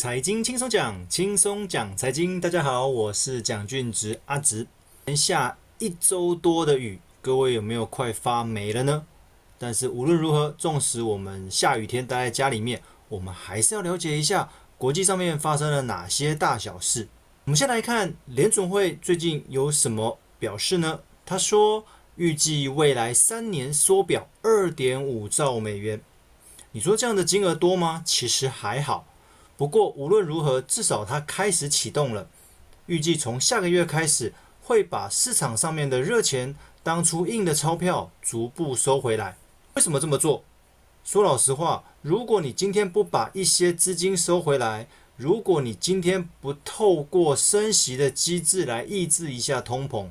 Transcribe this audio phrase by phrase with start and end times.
[0.00, 2.40] 财经轻松讲，轻松讲财经。
[2.40, 4.66] 大家好，我是蒋俊植阿植。
[5.04, 9.04] 连下一周多的雨，各位有没有快发霉了呢？
[9.58, 17.06] 但是无论如何，纵使我们下雨天待在家里面，我们还是要了解一下国际上面发生了哪些大小事。
[17.44, 21.00] 我们先来看联准会最近有什么表示呢？
[21.26, 21.84] 他说
[22.16, 26.00] 预计未来三年缩表二点五兆美元。
[26.72, 28.02] 你说这样的金额多吗？
[28.06, 29.04] 其实还好。
[29.60, 32.26] 不过无论如何，至少它开始启动了。
[32.86, 34.32] 预计从下个月开始，
[34.62, 39.36] 会把市场上面的热钱当初印的钞票逐步收回来。
[39.74, 40.42] 为什么这么做？
[41.04, 44.86] 说老实话，如果你今天不把一些资金收回来，
[45.18, 50.06] 如果你今天不透过升息的机制来抑制一下通膨，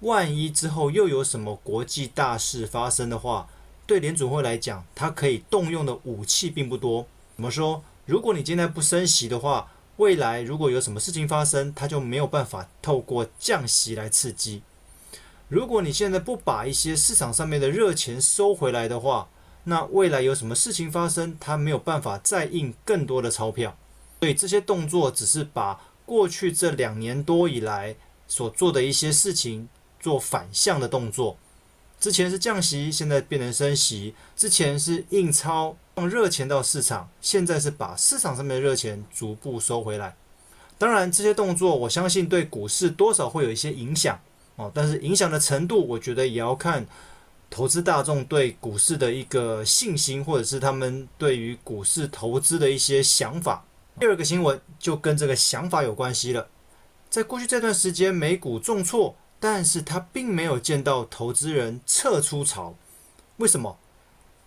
[0.00, 3.50] 万一之后又有什么国际大事发生的话，
[3.86, 7.06] 对联准会来讲，它可以动用的武器并不多。
[7.36, 7.84] 怎么说？
[8.08, 14.62] 如果你今天不升息的话，未来如果有什么事情发生，它就没有办法透过降息来刺激。
[15.48, 19.28] 如果你现在不把一些市场上面的热钱收回来的话，
[19.64, 23.76] 那未来有什么事情发生，它没有办法再印更多的钞票。
[24.20, 27.94] 所以这些动作只是把过去这两年多以来
[28.26, 29.68] 所做的一些事情
[30.00, 31.36] 做反向的动作。
[32.00, 35.76] 之前是降息，现在变成升息；之前是印钞。
[35.96, 40.14] 放热钱到市场，现在是把市场上面的热钱逐步收回来。
[40.78, 44.16] 当然，这些动作我相信对股市多少会有一些影响
[44.54, 46.86] 哦，但是影响的程度，我觉得也要看
[47.50, 53.64] 投资大众对股市的一个信心，或者是他们对于股市投资的一些想法。
[53.98, 56.46] 第二个新闻就跟这个想法有关系了。
[57.10, 62.74] 在过去这段时间，美股重挫，但是他并没有见到投资人撤出潮，
[63.36, 63.78] 为什么？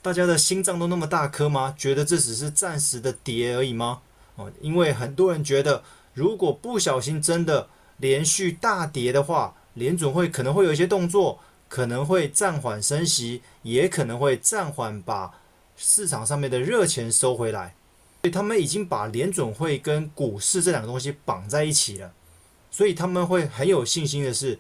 [0.02, 1.76] 大家的心脏都那么大颗吗？
[1.78, 4.02] 觉得这只是暂时的跌而已吗？
[4.36, 15.32] 哦，因为很多人觉得，如果不小心真的连续大跌的话，联准会可能会有一些动作，可能会暂缓升息，也可能会暂缓把
[15.78, 17.76] 市场上面的热钱收回来。
[18.24, 22.12] 所以他们已经把联准会跟股市这两个东西绑在一起了，
[22.70, 24.60] 所以他们会很有信心的是，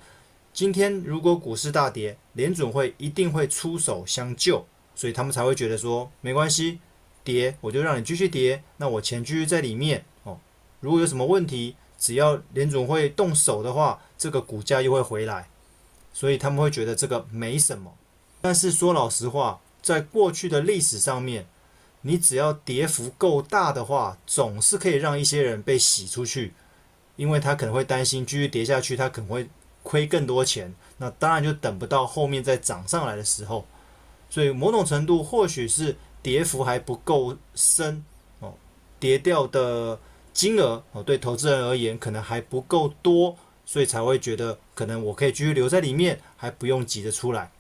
[0.53, 4.65] 今天如果股市大跌，联准会一定会出手相救。
[4.93, 6.79] 所以他们才会觉得说没关系，
[7.23, 10.37] 跌我就让你继续跌，那我钱继续在里面哦。
[10.79, 15.47] 如果有什么问题，只要联准会动手的话，这个股价又会回来。
[16.13, 17.95] 所以他们会觉得这个没什么。
[18.41, 21.47] 但是说老实话，在过去的历史上面，
[22.01, 26.53] 你只要跌幅够大的话，总是可以让一些人被洗出去，
[27.15, 29.49] 因为他可能会担心继续跌下去，他可能会
[29.83, 30.73] 亏更多钱。
[30.97, 33.65] 那当然就等不到后面再涨上来的时候。
[34.29, 38.03] 所以某种程度或许是跌幅还不够深
[38.39, 38.53] 哦，
[38.97, 39.99] 跌掉的
[40.31, 47.51] 金额哦，对投资人而言可能还不够多，所以才会觉得可能我可以继续留在里面，还不用急着出来。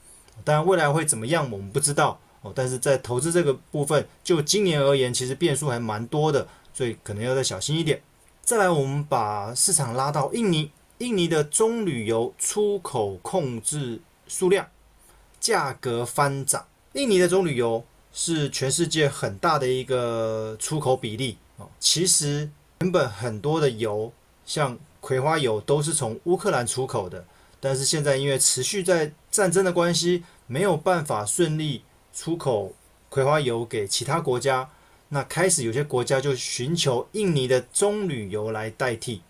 [0.45, 8.01] 当然未来会怎么样我们不知道哦，但是在投资这个部分，就今年而言，其实变数还蛮多的，所以可能要再小心一点。
[8.41, 10.71] 再来，我们把市场拉到印尼，
[11.01, 14.67] 印尼的棕榈油出口控制数量。
[15.39, 16.67] 价格翻涨。
[16.93, 21.67] 印尼的棕榈油是全世界很大的一个出口比例哦。
[21.79, 22.47] 其实
[22.81, 24.13] 原本很多的油，
[24.45, 27.25] 像葵花油都是从乌克兰出口的，
[27.59, 31.81] 但是现在因为持续在战争的关系，没有办法顺利
[32.13, 32.75] 出口
[33.09, 34.69] 葵花油给其他国家。
[35.09, 39.23] 那开始有些国家就寻求印尼的棕榈油来代替。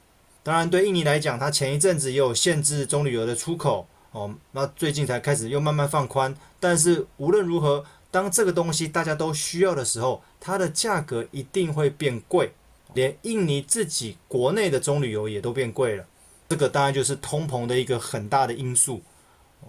[0.43, 3.87] 当然，对印尼来讲，它前一阵子也有限制棕榈油的出口。
[4.11, 12.51] 哦，那最近才开始又慢慢放宽，但是无论如何，当这个东西大家都需要的时候，它的价格一定会变贵，
[12.93, 16.05] 连印尼自己国内的棕榈油也都变贵了。
[16.49, 19.01] 这个当然就是通膨的一个很大的因素。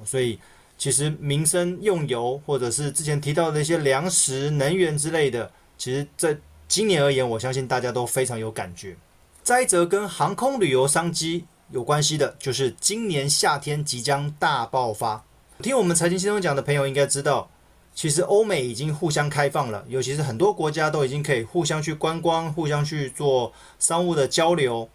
[0.04, 0.40] 所以
[0.76, 8.96] 其实民生用油，或者是之前提到的一些粮食、能源之类的，其实在今年而言，我相信大家都非常有感觉。
[9.44, 11.46] 再则，跟航空旅游商机。
[11.72, 15.24] 有关系的，就是今年夏天即将大爆发。
[15.60, 17.50] 听我们财经新闻讲的朋友应该知道，
[17.92, 24.88] 其实欧美已经互相开放了，尤其是很多国家都已经可以互相去观光、互相去做商务的交流。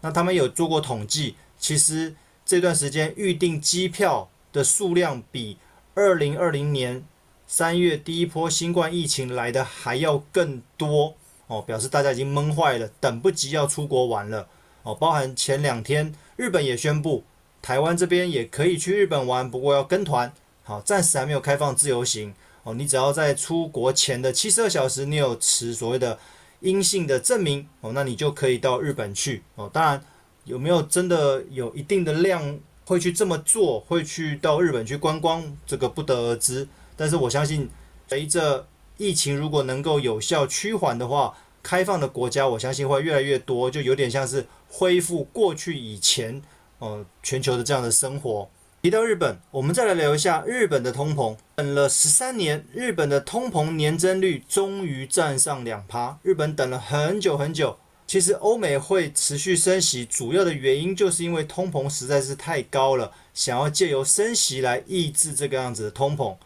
[0.00, 5.58] 那他们有做过统计，其实这段时间预订机票的数量比
[5.94, 7.04] 二零二零年
[7.46, 11.14] 三月第一波新冠疫情来的还要更多
[11.46, 14.48] 哦，表示大家已经闷坏了，等不及要出国玩了。
[14.82, 17.24] 哦，包含前两天日本也宣布，
[17.62, 20.32] 台湾这边也可以去日本玩，不过要跟团。
[20.62, 22.34] 好，暂时还没有开放自由行。
[22.62, 26.18] 哦，你只要在出国前的七十二小时，你有持所谓的
[26.60, 29.68] 阴性的证明哦，那你就可以到日本去哦。
[29.70, 30.02] 当然，
[30.44, 36.66] 有没有真的有一定的量会去这么做，会去到日本去观光，这个不得而知。
[36.96, 37.68] 但是我相信，
[38.08, 46.42] 随着疫情如果能够有效趋缓的话，开放的国家我相信会越来越多，就有点像是恢复过去以前
[46.78, 48.48] 呃全球的这样的生活。
[48.82, 51.34] 提到日本，我们再来聊一下日本的通膨。
[51.54, 56.18] 等了十三年，日本的通膨年增率终于站上两趴。
[56.22, 57.78] 日本等了很久很久。
[58.06, 66.36] 其实欧美会持续升息，主要的原因就是因为通膨实在是太高了，想要借由升息来抑制这个样子的通膨。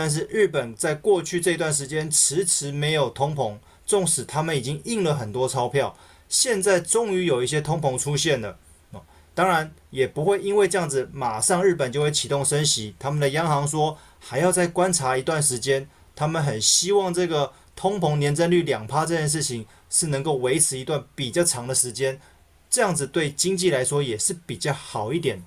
[0.00, 5.94] 但是日本在过去这段时间迟迟没有通膨，纵使他们已经印了很多钞票，
[6.26, 8.56] 现在终于有一些通膨出现了。
[9.34, 12.94] 当然也不会因为这样子，马上日本就会启动升息。
[12.98, 15.86] 他们的央行说还要再观察一段时间。
[16.16, 22.18] 他们很希望这个通膨年增率两趴这件事情是能够维持一段比较长的时间，
[22.70, 25.44] 这样子对经济来说也是比较好一点。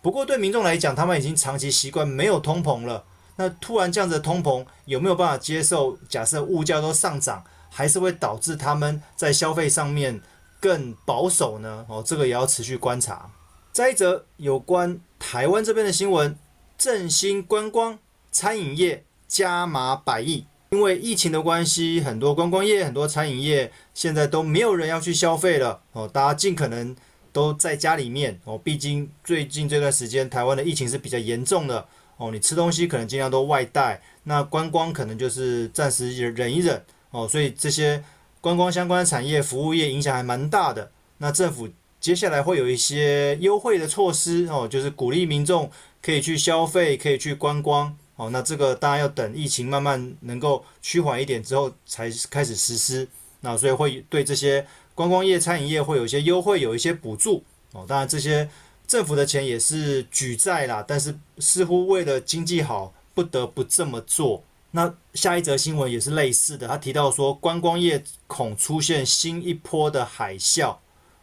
[0.00, 3.04] 不过对民众来讲，他们已经长期习惯没有通膨了。
[3.36, 5.96] 那突然这样子的通膨有没有办法接受？
[6.08, 10.20] 假设物价都上涨，还是会导致他们在消费上面
[10.58, 11.84] 更保守呢？
[11.88, 13.30] 哦，这个也要持续观察。
[13.72, 16.36] 再一则有关台湾这边的新闻，
[16.78, 17.98] 振兴观光
[18.32, 26.96] 餐饮业加码百亿，因为疫情的关系，很多观光业、很多餐饮业现在都没有人要去消费了哦，大家尽可能
[27.32, 38.02] 都在家里面哦，毕竟最近这段时间台湾的疫情是比较严重的哦，你吃东西可能尽量都外带，那观光可能就是暂时忍忍一忍哦，所以这些
[38.40, 41.68] 观光相关的产业、服务业影响还蛮大的，那政府。
[41.98, 45.68] 接下来会有一些优惠的措施哦，就是鼓励民众
[46.00, 48.30] 可以去消费，可以去观光哦。
[48.30, 53.08] 那这个当然要等疫情慢慢能够趋缓一点之后才开始实施。
[53.40, 54.64] 那所以会对这些
[54.94, 57.42] 观光业、餐饮业会有一些优惠，有一些补助
[57.72, 57.84] 哦。
[57.88, 58.48] 当然这些
[58.86, 64.42] 政府的钱也是举债啦，但是似乎为了经济好，不得不这么做。
[64.72, 70.76] 那下一则新闻也是类似的，他提到说观光业恐出现新一波的海啸。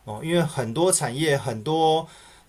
[0.05, 2.07] 哦，因为很多产业、很多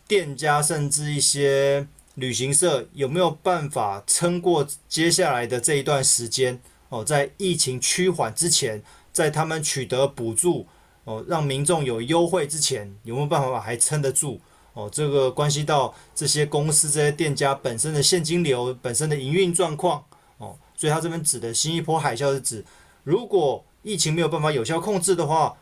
[0.09, 6.61] 店家，甚至一些旅行社，有没有办法撑过接下来的这一段时间？
[6.89, 8.83] 哦，在疫情趋缓之前，
[9.13, 10.67] 在他们取得补助，
[11.05, 14.41] 哦，让民众有优惠之前，有没有办法还撑得住？
[14.75, 20.05] 哦，这个关系到这些公司、这些店家本身的现金流、本身的营运状况。
[20.37, 22.65] 哦，所以他这边指的新一波海啸是指，
[23.03, 25.57] 如果疫情没有办法有效控制的话。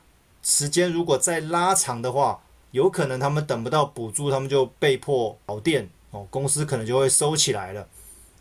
[0.44, 2.42] 时间如果再拉长的话，
[2.72, 7.86] 有可能他们等不到补助，他们就被迫倒店哦，公司可能就会收起来了。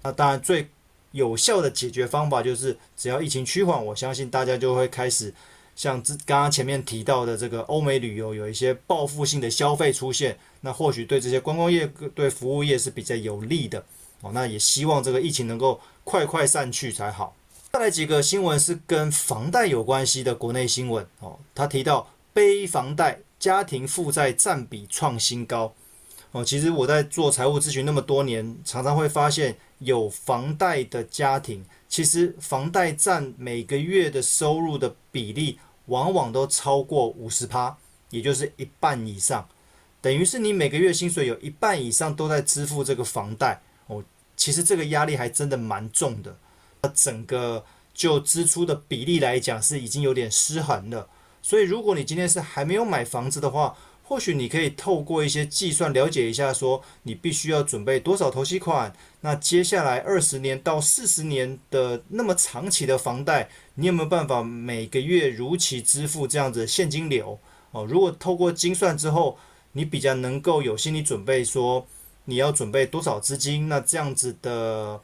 [0.02, 0.68] 那当然最
[1.12, 5.32] 有效的解决方法就是，只要疫情趋缓，我相信大家就会开始
[5.76, 11.86] 像刚刚前面提到的这个欧美旅游有一些报复性的消费出现，那或许对这些观光业、
[12.16, 13.84] 对服务业是比较有利的
[14.22, 14.32] 哦。
[14.34, 17.36] 那也希望这个疫情能够快快散去才好。
[17.74, 25.74] 再来几个新闻是跟房贷有关系的国内新闻哦，他提到背房贷家庭负债占比创新高
[26.32, 26.44] 哦。
[26.44, 37.78] 其实我在做财务咨询那么多年，常常会发现有房贷的家庭，其实房贷占每个月的收入的比例往往都超过五十趴，
[38.10, 39.48] 也就是一半以上，
[40.02, 44.04] 等于是你每个月薪水有一半以上都在支付这个房贷哦。
[44.36, 46.36] 其实这个压力还真的蛮重的。
[46.96, 51.08] 整个就支出的比例来讲是已经有点失衡了，
[51.40, 67.40] 所以如果你今天是还没有买房子的话，或许你可以透过一些计算了解一下，说你必须要准备多少头期款，那接下来二十年到四十年的那么长期的房贷，你有没有办法每个月如期支付这样子现金流？
[67.70, 69.38] 哦，如果透过精算之后，
[69.74, 71.86] 你比较能够有心理准备，说
[72.26, 75.02] 你要准备多少资金，那这样子的。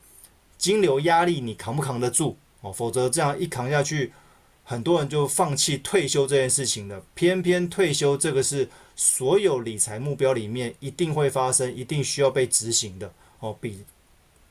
[0.58, 2.74] 金流压力你扛不扛得住哦？
[2.74, 4.12] 否则这样一扛下去，
[4.64, 7.04] 很多人就放弃退休这件事情了。
[7.14, 13.56] 偏偏退休这个是所有理财目标里面一定会发生、一定需要被执行的哦。
[13.62, 13.86] 比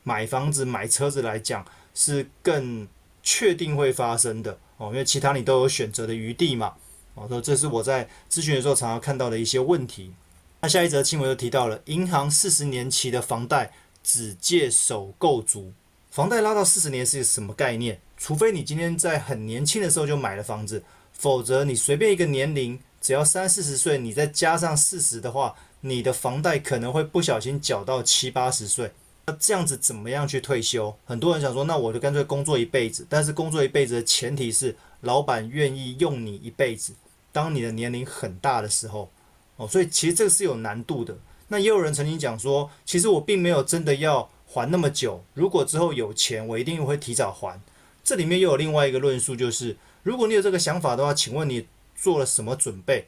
[0.03, 2.87] 买房子、买车子来讲是更
[3.21, 6.75] 确定会发生的哦，因为其他你都有选择的余地嘛。
[7.17, 10.13] 哦，说这是我在咨询的时候常常看到的一些问题。
[10.61, 13.71] 那下一则新闻又提到了银行四十年期的房贷
[14.03, 15.73] 只借首购族。
[16.11, 17.99] 房贷拉到四十年是什么概念？
[18.17, 20.81] 除非你今天在很年轻的时候就买了房子，
[21.13, 28.91] 否则你随便一个年龄，只要三四十岁，你再加上四十的话，你的房贷可能会不小心缴到七八十岁。
[29.27, 30.95] 那这样子怎么样去退休？
[31.05, 33.05] 很多人想说，那我就干脆工作一辈子。
[33.07, 36.93] 但是工作一辈子的前提是，老板愿意用你一辈子。
[37.37, 39.11] 当你的年龄很大的时候，
[39.57, 41.15] 哦，所以其实这个是有难度的。
[41.49, 45.23] 那也有人曾经讲说，其实我并没有真的要还那么久。
[45.35, 47.61] 如果之后有钱，我一定会提早还。
[48.03, 53.05] 这里面又有另外一个论述，就是如果你有这个想法的话，请问你做了什么准备？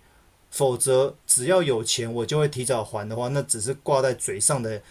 [0.52, 4.82] 否则，只要有钱，我就会提早还的话，那只是挂在嘴上的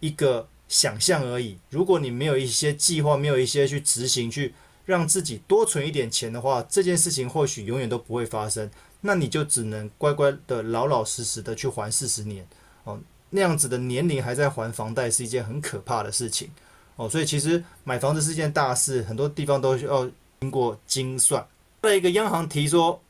[0.00, 0.48] 一个。
[0.68, 1.58] 想象而已。
[1.70, 4.52] 如果你没有一些计划，没有一些去执行，去
[4.84, 8.68] 让自己多存一点钱的话，这件事情或许永远都不会发生。
[9.00, 12.46] 那你就只能乖乖的、老老实实的去还四十年
[12.84, 12.98] 哦。
[13.30, 16.50] 那样子的年龄还在还房贷，是一件很可怕的事情
[16.96, 17.08] 哦。
[17.08, 20.08] 所以其实买房子是件大事，很多地方都需要
[20.40, 21.46] 经过精算。
[21.82, 23.00] 再一个，央行提说，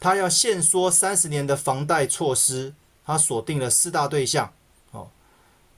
[0.00, 4.52] 他要限缩三十年的房贷措施，他锁定了四大对象
[4.90, 5.08] 哦。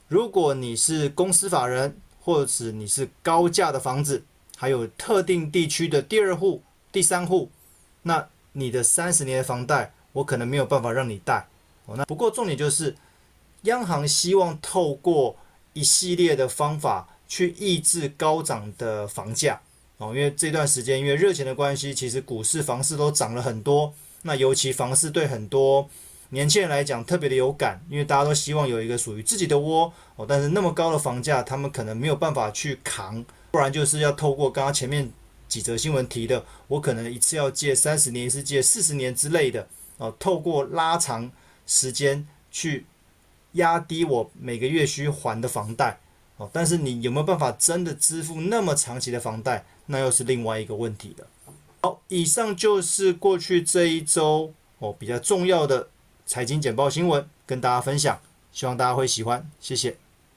[0.07, 4.23] 如果你是公司法人，或者你是高价的房子，
[4.57, 7.49] 还有特定地区的第二户、第三户，
[8.03, 11.47] 那你的三十年的房贷，我可能没有办法让你贷。
[11.85, 12.95] 哦，那不过重点就是，
[13.63, 15.35] 央行希望透过
[15.73, 19.59] 一系列的方法去抑制高涨的房价。
[19.97, 23.93] 哦，因为这段时间因为热钱的关系，其实股市、房市都涨了很多。
[24.23, 25.89] 那尤其房市对很多。
[26.33, 30.25] 年轻人来讲特别的有感，因为大家都希望有一个属于自己的窝哦。
[30.25, 35.11] 但是那么高的房价，他们可能没有办法去扛，不然就是要透过刚刚前面
[35.51, 39.67] 几则新闻提的，我可能一次要借三十年，一次借四十年之类的
[39.97, 40.15] 哦。
[40.17, 41.29] 透过拉长
[41.67, 42.85] 时间去
[43.51, 45.99] 压低我每个月需还的房贷
[46.37, 46.49] 哦。
[46.53, 51.27] 但是你有没有办法真的支付那么长期的房贷，那又是另外一个问题了。
[51.81, 55.89] 好，以上就是过去这一周哦比较重要的。
[56.23, 58.21] 财经简报新闻跟大家分享，
[58.53, 59.97] 希望大家会喜欢，谢谢。